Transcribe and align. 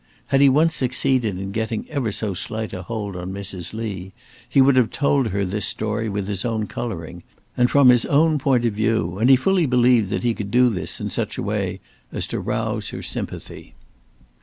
Had 0.29 0.41
he 0.41 0.49
once 0.49 0.73
succeeded 0.73 1.37
in 1.37 1.51
getting 1.51 1.87
ever 1.87 2.11
so 2.11 2.33
slight 2.33 2.73
a 2.73 2.81
hold 2.81 3.15
on 3.15 3.31
Mrs. 3.31 3.71
Lee 3.71 4.13
he 4.49 4.59
would 4.59 4.75
have 4.75 4.89
told 4.89 5.27
her 5.27 5.45
this 5.45 5.67
story 5.67 6.09
with 6.09 6.27
his 6.27 6.43
own 6.43 6.65
colouring, 6.65 7.21
and 7.55 7.69
from 7.69 7.89
his 7.89 8.07
own 8.07 8.39
point 8.39 8.65
of 8.65 8.73
view, 8.73 9.19
and 9.19 9.29
he 9.29 9.35
fully 9.35 9.67
believed 9.67 10.11
he 10.23 10.33
could 10.33 10.49
do 10.49 10.69
this 10.69 10.99
in 10.99 11.11
such 11.11 11.37
a 11.37 11.43
way 11.43 11.81
as 12.11 12.25
to 12.25 12.39
rouse 12.39 12.89
her 12.89 13.03
sympathy. 13.03 13.75